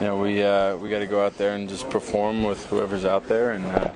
you 0.00 0.06
know, 0.06 0.16
we 0.16 0.42
uh, 0.42 0.76
we 0.76 0.88
got 0.88 1.00
to 1.00 1.06
go 1.06 1.24
out 1.24 1.38
there 1.38 1.54
and 1.54 1.68
just 1.68 1.88
perform 1.90 2.42
with 2.42 2.64
whoever's 2.66 3.04
out 3.04 3.28
there, 3.28 3.52
and 3.52 3.64
uh, 3.66 3.90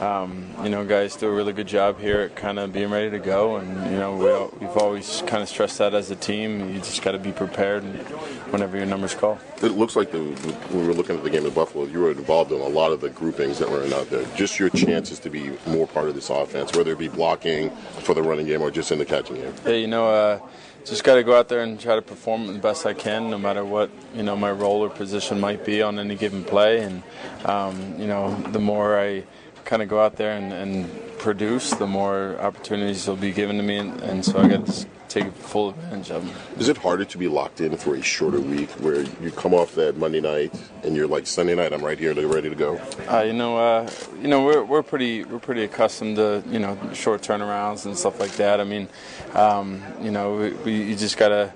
um, 0.00 0.46
you 0.62 0.68
know, 0.68 0.84
guys 0.84 1.16
do 1.16 1.26
a 1.26 1.30
really 1.30 1.52
good 1.52 1.66
job 1.66 1.98
here 1.98 2.20
at 2.20 2.36
kind 2.36 2.58
of 2.58 2.72
being 2.72 2.90
ready 2.90 3.10
to 3.10 3.18
go, 3.18 3.56
and 3.56 3.90
you 3.90 3.98
know, 3.98 4.16
we 4.16 4.30
all, 4.30 4.52
we've 4.60 4.76
always 4.76 5.22
kind 5.26 5.42
of 5.42 5.48
stressed 5.48 5.78
that 5.78 5.94
as 5.94 6.10
a 6.10 6.16
team. 6.16 6.74
You 6.74 6.78
just 6.80 7.02
got 7.02 7.12
to 7.12 7.18
be 7.18 7.32
prepared 7.32 7.82
whenever 8.50 8.76
your 8.76 8.86
number's 8.86 9.14
called. 9.14 9.38
It 9.62 9.72
looks 9.72 9.96
like 9.96 10.10
the, 10.10 10.18
when 10.18 10.82
we 10.82 10.86
were 10.86 10.94
looking 10.94 11.16
at 11.16 11.22
the 11.22 11.30
game 11.30 11.46
in 11.46 11.52
Buffalo, 11.54 11.86
you 11.86 12.00
were 12.00 12.10
involved 12.10 12.52
in 12.52 12.60
a 12.60 12.68
lot 12.68 12.92
of 12.92 13.00
the 13.00 13.08
groupings 13.08 13.58
that 13.58 13.70
were 13.70 13.84
out 13.94 14.10
there. 14.10 14.26
Just 14.36 14.58
your 14.58 14.68
chances 14.70 15.18
to 15.20 15.30
be 15.30 15.52
more 15.66 15.86
part 15.86 16.08
of 16.08 16.14
this 16.14 16.28
offense, 16.28 16.76
whether 16.76 16.92
it 16.92 16.98
be 16.98 17.08
blocking 17.08 17.70
for 18.00 18.14
the 18.14 18.22
running 18.22 18.46
game 18.46 18.60
or 18.60 18.70
just 18.70 18.92
in 18.92 18.98
the 18.98 19.06
catching 19.06 19.36
game. 19.36 19.54
Yeah, 19.64 19.72
you 19.72 19.86
know. 19.86 20.08
Uh, 20.08 20.40
just 20.86 21.02
got 21.02 21.16
to 21.16 21.24
go 21.24 21.36
out 21.36 21.48
there 21.48 21.62
and 21.62 21.80
try 21.80 21.96
to 21.96 22.02
perform 22.02 22.46
the 22.46 22.58
best 22.60 22.86
I 22.86 22.94
can, 22.94 23.28
no 23.28 23.38
matter 23.38 23.64
what 23.64 23.90
you 24.14 24.22
know 24.22 24.36
my 24.36 24.52
role 24.52 24.84
or 24.84 24.88
position 24.88 25.35
might 25.40 25.64
be 25.64 25.82
on 25.82 25.98
any 25.98 26.16
given 26.16 26.44
play. 26.44 26.82
And 26.82 27.02
um, 27.44 27.98
you 27.98 28.06
know, 28.06 28.34
the 28.52 28.60
more 28.60 28.98
I 28.98 29.24
kind 29.64 29.82
of 29.82 29.88
go 29.88 30.00
out 30.00 30.16
there 30.16 30.36
and, 30.36 30.52
and, 30.52 31.02
produce, 31.18 31.70
the 31.70 31.86
more 31.86 32.36
opportunities 32.38 33.08
will 33.08 33.16
be 33.16 33.32
given 33.32 33.56
to 33.56 33.62
me, 33.62 33.78
and, 33.78 34.00
and 34.02 34.24
so 34.24 34.38
I 34.38 34.46
got 34.48 34.66
to 34.66 34.86
take 35.08 35.32
full 35.32 35.70
advantage 35.70 36.10
of 36.10 36.24
them. 36.24 36.34
Is 36.58 36.68
it 36.68 36.76
harder 36.76 37.04
to 37.04 37.18
be 37.18 37.26
locked 37.26 37.60
in 37.60 37.76
for 37.76 37.96
a 37.96 38.02
shorter 38.02 38.40
week 38.40 38.70
where 38.80 39.02
you 39.20 39.30
come 39.30 39.54
off 39.54 39.74
that 39.74 39.96
Monday 39.96 40.20
night 40.20 40.54
and 40.84 40.94
you're 40.94 41.06
like 41.06 41.26
Sunday 41.26 41.54
night, 41.54 41.72
I'm 41.72 41.84
right 41.84 41.98
here, 41.98 42.14
ready 42.14 42.48
to 42.48 42.54
go? 42.54 42.80
Uh, 43.10 43.22
you 43.22 43.32
know, 43.32 43.56
uh, 43.56 43.90
you 44.20 44.28
know, 44.28 44.44
we're, 44.44 44.62
we're 44.62 44.82
pretty 44.82 45.24
we're 45.24 45.38
pretty 45.38 45.64
accustomed 45.64 46.16
to 46.16 46.44
you 46.48 46.58
know 46.58 46.78
short 46.92 47.22
turnarounds 47.22 47.86
and 47.86 47.96
stuff 47.96 48.20
like 48.20 48.32
that. 48.32 48.60
I 48.60 48.64
mean, 48.64 48.88
um, 49.34 49.82
you 50.00 50.10
know, 50.10 50.36
we, 50.36 50.50
we 50.50 50.82
you 50.90 50.96
just 50.96 51.16
gotta 51.16 51.52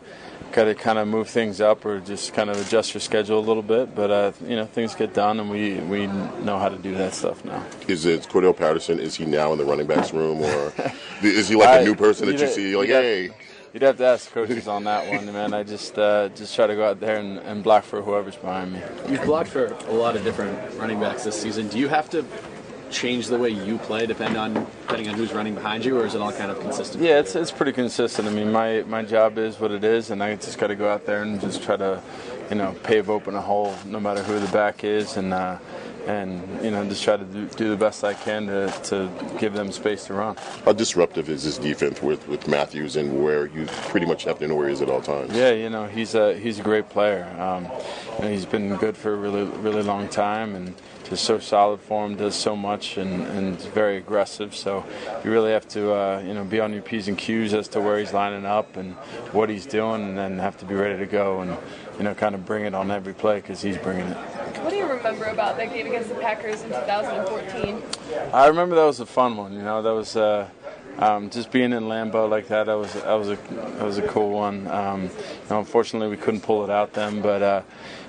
got 0.52 0.64
to 0.64 0.74
kind 0.74 0.98
of 0.98 1.08
move 1.08 1.28
things 1.28 1.60
up 1.60 1.84
or 1.84 2.00
just 2.00 2.34
kind 2.34 2.50
of 2.50 2.60
adjust 2.60 2.94
your 2.94 3.00
schedule 3.00 3.38
a 3.38 3.40
little 3.40 3.62
bit. 3.62 3.94
But 3.94 4.10
uh, 4.10 4.32
you 4.46 4.56
know, 4.56 4.66
things 4.66 4.94
get 4.94 5.14
done, 5.14 5.40
and 5.40 5.50
we 5.50 5.74
we 5.80 6.06
know 6.06 6.58
how 6.58 6.68
to 6.68 6.78
do 6.78 6.94
that 6.94 7.14
stuff 7.14 7.44
now. 7.44 7.64
Is 7.88 8.06
it 8.06 8.22
Cordarrelle 8.22 8.56
Patterson? 8.56 8.98
Is 8.98 9.14
he 9.14 9.24
now 9.24 9.52
in 9.52 9.58
the 9.58 9.64
running 9.64 9.86
backs 9.86 10.12
room, 10.12 10.40
or 10.42 10.72
is 11.22 11.48
he 11.48 11.56
like 11.56 11.68
I, 11.68 11.78
a 11.78 11.84
new 11.84 11.94
person 11.94 12.26
that 12.26 12.38
you 12.40 12.48
see? 12.48 12.76
Like, 12.76 12.88
hey. 12.88 13.30
You'd 13.72 13.82
have 13.82 13.98
to 13.98 14.04
ask 14.04 14.32
coaches 14.32 14.66
on 14.66 14.82
that 14.84 15.08
one, 15.08 15.32
man. 15.32 15.54
I 15.54 15.62
just 15.62 15.96
uh, 15.96 16.28
just 16.30 16.56
try 16.56 16.66
to 16.66 16.74
go 16.74 16.88
out 16.88 16.98
there 16.98 17.20
and, 17.20 17.38
and 17.38 17.62
block 17.62 17.84
for 17.84 18.02
whoever's 18.02 18.34
behind 18.34 18.72
me. 18.72 18.82
You've 19.08 19.22
blocked 19.22 19.50
for 19.50 19.66
a 19.66 19.92
lot 19.92 20.16
of 20.16 20.24
different 20.24 20.74
running 20.74 20.98
backs 20.98 21.22
this 21.22 21.40
season. 21.40 21.68
Do 21.68 21.78
you 21.78 21.86
have 21.86 22.10
to 22.10 22.24
change 22.90 23.28
the 23.28 23.38
way 23.38 23.50
you 23.50 23.78
play 23.78 24.06
depend 24.06 24.36
on 24.36 24.54
depending 24.54 25.08
on 25.08 25.14
who's 25.14 25.32
running 25.32 25.54
behind 25.54 25.84
you, 25.84 25.98
or 25.98 26.06
is 26.06 26.14
it 26.14 26.20
all 26.20 26.32
kind 26.32 26.50
of 26.50 26.60
consistent? 26.60 27.02
Yeah, 27.02 27.18
it's 27.18 27.34
it's 27.34 27.50
pretty 27.50 27.72
consistent. 27.72 28.28
I 28.28 28.32
mean, 28.32 28.52
my 28.52 28.82
my 28.86 29.02
job 29.02 29.38
is 29.38 29.58
what 29.60 29.70
it 29.70 29.84
is, 29.84 30.10
and 30.10 30.22
I 30.22 30.36
just 30.36 30.58
got 30.58 30.68
to 30.68 30.76
go 30.76 30.90
out 30.90 31.06
there 31.06 31.22
and 31.22 31.40
just 31.40 31.62
try 31.62 31.76
to, 31.76 32.02
you 32.50 32.56
know, 32.56 32.74
pave 32.82 33.08
open 33.08 33.34
a 33.34 33.40
hole 33.40 33.74
no 33.86 34.00
matter 34.00 34.22
who 34.22 34.38
the 34.38 34.52
back 34.52 34.84
is, 34.84 35.16
and. 35.16 35.32
Uh, 35.32 35.58
and 36.10 36.64
you 36.64 36.70
know 36.70 36.84
just 36.84 37.02
try 37.04 37.16
to 37.16 37.24
do, 37.24 37.46
do, 37.46 37.70
the 37.70 37.76
best 37.76 38.02
I 38.02 38.14
can 38.14 38.46
to, 38.46 38.68
to 38.84 39.10
give 39.38 39.52
them 39.52 39.70
space 39.70 40.04
to 40.06 40.14
run. 40.14 40.36
How 40.64 40.72
disruptive 40.72 41.28
is 41.28 41.44
this 41.44 41.58
defense 41.58 42.02
with, 42.02 42.26
with 42.26 42.48
Matthews 42.48 42.96
and 42.96 43.22
where 43.22 43.46
you 43.46 43.66
pretty 43.92 44.06
much 44.06 44.24
have 44.24 44.38
to 44.40 44.48
know 44.48 44.56
where 44.56 44.68
he 44.68 44.74
is 44.74 44.82
at 44.82 44.90
all 44.90 45.02
times? 45.02 45.32
Yeah, 45.32 45.52
you 45.52 45.70
know 45.70 45.86
he's 45.86 46.14
a 46.14 46.36
he's 46.36 46.58
a 46.58 46.62
great 46.62 46.88
player. 46.88 47.24
Um, 47.38 47.64
you 48.18 48.24
know, 48.24 48.30
he's 48.30 48.46
been 48.46 48.76
good 48.76 48.96
for 48.96 49.12
a 49.12 49.16
really 49.16 49.44
really 49.44 49.82
long 49.82 50.08
time 50.08 50.54
and 50.54 50.74
just 51.04 51.24
so 51.24 51.40
solid 51.40 51.80
for 51.80 52.06
him, 52.06 52.14
does 52.14 52.36
so 52.36 52.54
much 52.54 52.96
and, 52.96 53.22
and 53.22 53.60
very 53.74 53.96
aggressive. 53.96 54.54
So 54.54 54.84
you 55.24 55.30
really 55.32 55.50
have 55.50 55.66
to 55.68 55.92
uh, 55.92 56.22
you 56.26 56.34
know 56.34 56.44
be 56.44 56.60
on 56.60 56.72
your 56.72 56.82
p's 56.82 57.08
and 57.08 57.18
q's 57.18 57.54
as 57.54 57.68
to 57.68 57.80
where 57.80 57.98
he's 57.98 58.12
lining 58.12 58.46
up 58.46 58.76
and 58.76 58.94
what 59.32 59.48
he's 59.48 59.66
doing, 59.66 60.02
and 60.02 60.18
then 60.18 60.38
have 60.38 60.56
to 60.58 60.64
be 60.64 60.74
ready 60.74 60.98
to 60.98 61.06
go 61.06 61.40
and 61.40 61.56
you 61.98 62.04
know 62.04 62.14
kind 62.14 62.34
of 62.34 62.44
bring 62.44 62.64
it 62.64 62.74
on 62.74 62.90
every 62.90 63.14
play 63.14 63.36
because 63.36 63.62
he's 63.62 63.78
bringing 63.78 64.06
it. 64.06 64.39
What 64.62 64.70
do 64.70 64.76
you 64.76 64.86
remember 64.86 65.24
about 65.24 65.56
that 65.56 65.72
game 65.72 65.86
against 65.86 66.10
the 66.10 66.16
Packers 66.16 66.62
in 66.62 66.68
2014? 66.68 67.82
I 68.32 68.46
remember 68.46 68.76
that 68.76 68.84
was 68.84 69.00
a 69.00 69.06
fun 69.06 69.36
one. 69.36 69.52
You 69.52 69.62
know, 69.62 69.82
that 69.82 69.94
was 69.94 70.16
uh, 70.16 70.48
um, 70.98 71.30
just 71.30 71.50
being 71.50 71.72
in 71.72 71.84
Lambeau 71.84 72.28
like 72.28 72.48
that. 72.48 72.64
That 72.64 72.74
was 72.74 72.92
that 72.92 73.14
was 73.14 73.30
a 73.30 73.36
that 73.36 73.84
was 73.84 73.98
a 73.98 74.06
cool 74.06 74.30
one. 74.30 74.66
Um, 74.68 75.04
you 75.04 75.10
know, 75.48 75.60
unfortunately, 75.60 76.08
we 76.08 76.16
couldn't 76.16 76.42
pull 76.42 76.62
it 76.62 76.70
out 76.70 76.92
then, 76.92 77.22
but 77.22 77.42
uh, 77.42 77.62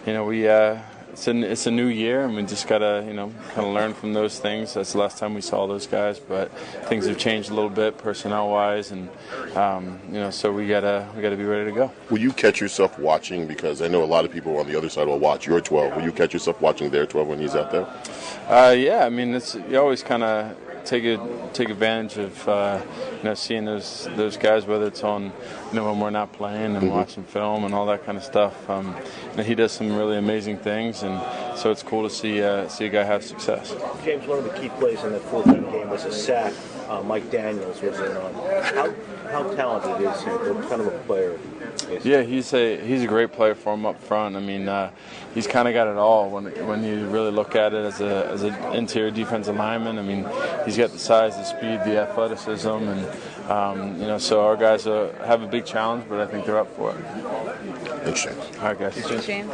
you 0.05 0.13
know, 0.13 0.25
we. 0.25 0.47
Uh, 0.47 0.79
it's 1.11 1.27
a, 1.27 1.51
it's 1.51 1.67
a 1.67 1.71
new 1.71 1.87
year, 1.87 2.23
and 2.23 2.35
we 2.35 2.43
just 2.43 2.67
gotta 2.67 3.03
you 3.05 3.13
know 3.13 3.31
kind 3.53 3.67
of 3.67 3.73
learn 3.73 3.93
from 3.93 4.13
those 4.13 4.39
things. 4.39 4.73
That's 4.73 4.93
the 4.93 4.99
last 4.99 5.17
time 5.17 5.33
we 5.33 5.41
saw 5.41 5.67
those 5.67 5.87
guys, 5.87 6.19
but 6.19 6.51
things 6.87 7.05
have 7.05 7.17
changed 7.17 7.49
a 7.49 7.53
little 7.53 7.69
bit 7.69 7.97
personnel 7.97 8.49
wise, 8.49 8.91
and 8.91 9.09
um, 9.55 9.99
you 10.07 10.19
know 10.19 10.29
so 10.29 10.51
we 10.51 10.67
gotta 10.67 11.07
we 11.15 11.21
gotta 11.21 11.35
be 11.35 11.43
ready 11.43 11.69
to 11.69 11.75
go. 11.75 11.91
Will 12.09 12.19
you 12.19 12.31
catch 12.31 12.61
yourself 12.61 12.97
watching? 12.97 13.45
Because 13.45 13.81
I 13.81 13.87
know 13.87 14.03
a 14.03 14.05
lot 14.05 14.25
of 14.25 14.31
people 14.31 14.57
on 14.57 14.67
the 14.67 14.77
other 14.77 14.89
side 14.89 15.07
will 15.07 15.19
watch 15.19 15.45
your 15.45 15.59
12. 15.59 15.95
Will 15.95 16.03
you 16.03 16.11
catch 16.11 16.33
yourself 16.33 16.61
watching 16.61 16.89
their 16.89 17.05
12 17.05 17.27
when 17.27 17.39
he's 17.39 17.55
out 17.55 17.71
there? 17.71 17.87
Uh, 18.47 18.71
yeah, 18.71 19.05
I 19.05 19.09
mean 19.09 19.33
it's 19.33 19.55
you 19.55 19.79
always 19.79 20.03
kind 20.03 20.23
of 20.23 20.55
take 20.85 21.03
a, 21.03 21.49
take 21.53 21.69
advantage 21.69 22.17
of 22.17 22.47
uh, 22.47 22.81
you 23.17 23.23
know 23.23 23.33
seeing 23.33 23.65
those 23.65 24.07
those 24.15 24.37
guys, 24.37 24.65
whether 24.65 24.87
it's 24.87 25.03
on 25.03 25.23
you 25.23 25.31
know 25.73 25.85
when 25.85 25.99
we're 25.99 26.09
not 26.09 26.33
playing 26.33 26.75
and 26.75 26.77
mm-hmm. 26.77 26.89
watching 26.89 27.23
film 27.23 27.63
and 27.63 27.73
all 27.73 27.85
that 27.85 28.05
kind 28.05 28.17
of 28.17 28.23
stuff. 28.23 28.69
Um, 28.69 28.95
you 29.31 29.37
know, 29.37 29.43
he 29.43 29.55
does 29.55 29.71
some 29.71 29.95
really 29.95 30.17
amazing 30.17 30.57
things, 30.57 31.03
and 31.03 31.21
so 31.57 31.71
it's 31.71 31.83
cool 31.83 32.03
to 32.03 32.09
see 32.09 32.41
uh, 32.41 32.67
see 32.67 32.85
a 32.85 32.89
guy 32.89 33.03
have 33.03 33.23
success. 33.23 33.75
James, 34.03 34.27
one 34.27 34.39
of 34.39 34.43
the 34.43 34.59
key 34.59 34.69
plays 34.69 35.03
in 35.03 35.11
that 35.11 35.21
fourth 35.23 35.45
game 35.45 35.89
was 35.89 36.05
a 36.05 36.11
sack. 36.11 36.53
Uh, 36.89 37.01
Mike 37.03 37.29
Daniels 37.31 37.81
was 37.81 37.99
in 37.99 38.17
on. 38.17 38.33
How 38.63 38.93
how 39.31 39.55
talented 39.55 40.07
is 40.07 40.21
he? 40.23 40.29
What 40.29 40.69
kind 40.69 40.81
of 40.81 40.87
a 40.87 40.99
player? 40.99 41.39
Yeah, 42.03 42.21
he's 42.21 42.53
a 42.53 42.77
he's 42.85 43.03
a 43.03 43.07
great 43.07 43.31
player 43.31 43.55
for 43.55 43.73
him 43.73 43.85
up 43.85 44.01
front. 44.01 44.35
I 44.35 44.39
mean, 44.39 44.67
uh, 44.67 44.91
he's 45.33 45.47
kind 45.47 45.67
of 45.67 45.73
got 45.73 45.87
it 45.87 45.97
all 45.97 46.29
when 46.29 46.45
when 46.67 46.83
you 46.83 47.07
really 47.07 47.31
look 47.31 47.55
at 47.55 47.73
it 47.73 47.85
as 47.85 48.01
a 48.01 48.27
as 48.27 48.43
an 48.43 48.55
interior 48.73 49.11
defensive 49.11 49.55
lineman. 49.55 49.99
I 49.99 50.01
mean, 50.01 50.23
he's 50.71 50.77
got 50.77 50.93
the 50.93 50.99
size, 50.99 51.35
the 51.35 51.43
speed, 51.43 51.81
the 51.83 51.99
athleticism, 51.99 52.69
and 52.69 53.51
um, 53.51 53.99
you 53.99 54.07
know, 54.07 54.17
so 54.17 54.41
our 54.41 54.55
guys 54.55 54.87
uh, 54.87 55.13
have 55.25 55.41
a 55.41 55.47
big 55.47 55.65
challenge, 55.65 56.05
but 56.07 56.21
I 56.21 56.25
think 56.25 56.45
they're 56.45 56.59
up 56.59 56.73
for 56.75 56.91
it. 56.91 57.03
Thanks, 58.03 58.23
James. 58.23 58.57
All 58.57 58.63
right, 58.63 58.79
guys. 58.79 58.93
Thanks, 58.95 59.25
James. 59.25 59.51